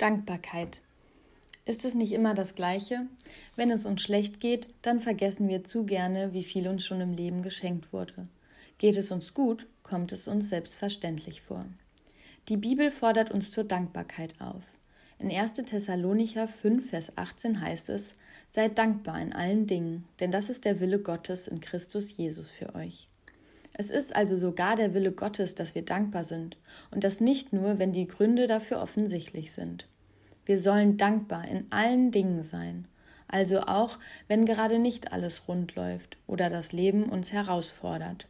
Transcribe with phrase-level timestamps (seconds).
[0.00, 0.80] Dankbarkeit.
[1.66, 3.06] Ist es nicht immer das Gleiche?
[3.54, 7.12] Wenn es uns schlecht geht, dann vergessen wir zu gerne, wie viel uns schon im
[7.12, 8.26] Leben geschenkt wurde.
[8.78, 11.60] Geht es uns gut, kommt es uns selbstverständlich vor.
[12.48, 14.64] Die Bibel fordert uns zur Dankbarkeit auf.
[15.18, 15.52] In 1.
[15.52, 18.14] Thessalonicher 5, Vers 18 heißt es:
[18.48, 22.74] Seid dankbar in allen Dingen, denn das ist der Wille Gottes in Christus Jesus für
[22.74, 23.09] euch.
[23.74, 26.58] Es ist also sogar der Wille Gottes, dass wir dankbar sind,
[26.90, 29.86] und das nicht nur, wenn die Gründe dafür offensichtlich sind.
[30.44, 32.86] Wir sollen dankbar in allen Dingen sein,
[33.28, 38.26] also auch, wenn gerade nicht alles rund läuft oder das Leben uns herausfordert.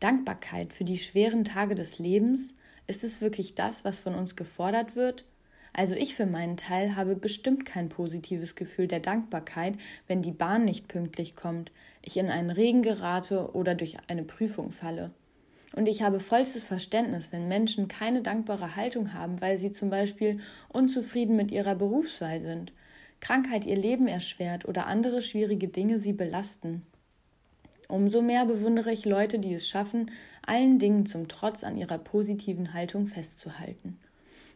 [0.00, 2.54] Dankbarkeit für die schweren Tage des Lebens,
[2.86, 5.24] ist es wirklich das, was von uns gefordert wird?
[5.72, 9.76] Also ich für meinen Teil habe bestimmt kein positives Gefühl der Dankbarkeit,
[10.06, 11.70] wenn die Bahn nicht pünktlich kommt,
[12.02, 15.12] ich in einen Regen gerate oder durch eine Prüfung falle.
[15.74, 20.40] Und ich habe vollstes Verständnis, wenn Menschen keine dankbare Haltung haben, weil sie zum Beispiel
[20.68, 22.72] unzufrieden mit ihrer Berufswahl sind,
[23.20, 26.86] Krankheit ihr Leben erschwert oder andere schwierige Dinge sie belasten.
[27.88, 30.10] Umso mehr bewundere ich Leute, die es schaffen,
[30.46, 33.98] allen Dingen zum Trotz an ihrer positiven Haltung festzuhalten.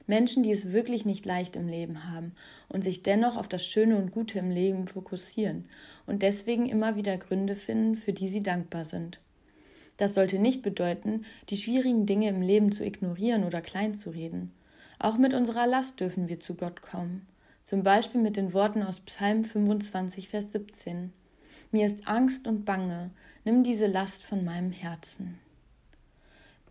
[0.06, 2.32] Menschen, die es wirklich nicht leicht im Leben haben
[2.68, 5.66] und sich dennoch auf das Schöne und Gute im Leben fokussieren
[6.06, 9.20] und deswegen immer wieder Gründe finden, für die sie dankbar sind.
[9.96, 14.52] Das sollte nicht bedeuten, die schwierigen Dinge im Leben zu ignorieren oder kleinzureden.
[14.98, 17.26] Auch mit unserer Last dürfen wir zu Gott kommen.
[17.64, 21.12] Zum Beispiel mit den Worten aus Psalm 25, Vers 17.
[21.70, 23.10] Mir ist Angst und Bange,
[23.44, 25.38] nimm diese Last von meinem Herzen.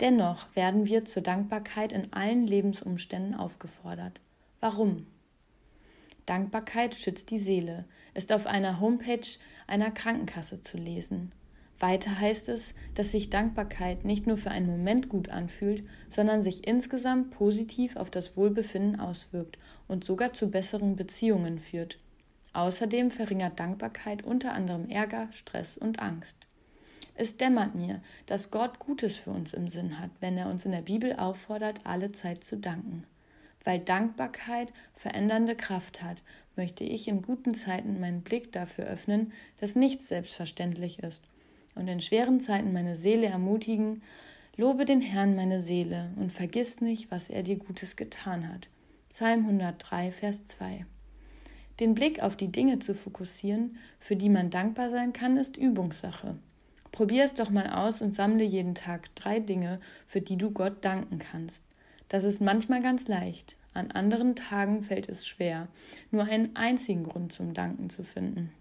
[0.01, 4.19] Dennoch werden wir zur Dankbarkeit in allen Lebensumständen aufgefordert.
[4.59, 5.05] Warum?
[6.25, 7.85] Dankbarkeit schützt die Seele,
[8.15, 9.27] ist auf einer Homepage
[9.67, 11.31] einer Krankenkasse zu lesen.
[11.79, 16.67] Weiter heißt es, dass sich Dankbarkeit nicht nur für einen Moment gut anfühlt, sondern sich
[16.67, 21.97] insgesamt positiv auf das Wohlbefinden auswirkt und sogar zu besseren Beziehungen führt.
[22.53, 26.37] Außerdem verringert Dankbarkeit unter anderem Ärger, Stress und Angst.
[27.21, 30.71] Es dämmert mir, dass Gott Gutes für uns im Sinn hat, wenn er uns in
[30.71, 33.03] der Bibel auffordert, alle Zeit zu danken.
[33.63, 36.17] Weil Dankbarkeit verändernde Kraft hat,
[36.55, 41.21] möchte ich in guten Zeiten meinen Blick dafür öffnen, dass nichts selbstverständlich ist,
[41.75, 44.01] und in schweren Zeiten meine Seele ermutigen,
[44.57, 48.67] lobe den Herrn meine Seele und vergiss nicht, was er dir Gutes getan hat.
[49.09, 50.87] Psalm 103, Vers 2.
[51.79, 56.39] Den Blick auf die Dinge zu fokussieren, für die man dankbar sein kann, ist Übungssache.
[56.91, 60.83] Probier es doch mal aus und sammle jeden Tag drei Dinge, für die du Gott
[60.83, 61.63] danken kannst.
[62.09, 65.69] Das ist manchmal ganz leicht, an anderen Tagen fällt es schwer,
[66.11, 68.51] nur einen einzigen Grund zum Danken zu finden.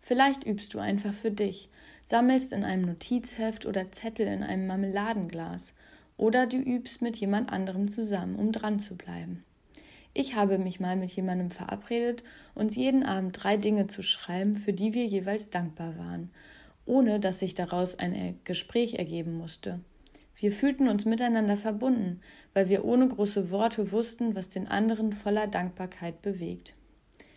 [0.00, 1.68] Vielleicht übst du einfach für dich,
[2.06, 5.74] sammelst in einem Notizheft oder Zettel in einem Marmeladenglas,
[6.16, 9.44] oder du übst mit jemand anderem zusammen, um dran zu bleiben.
[10.14, 12.22] Ich habe mich mal mit jemandem verabredet,
[12.54, 16.30] uns jeden Abend drei Dinge zu schreiben, für die wir jeweils dankbar waren,
[16.86, 19.80] ohne dass sich daraus ein Gespräch ergeben musste.
[20.38, 22.20] Wir fühlten uns miteinander verbunden,
[22.54, 26.74] weil wir ohne große Worte wussten, was den anderen voller Dankbarkeit bewegt.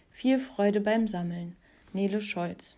[0.09, 1.55] Viel Freude beim Sammeln.
[1.93, 2.75] Nele Scholz